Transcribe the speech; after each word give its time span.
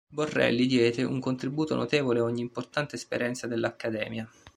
Borelli 0.11 0.65
diede 0.65 1.03
un 1.03 1.19
contributo 1.19 1.75
notevole 1.75 2.17
a 2.19 2.23
ogni 2.23 2.41
importante 2.41 2.95
esperienza 2.95 3.45
dell'accademia. 3.45 4.27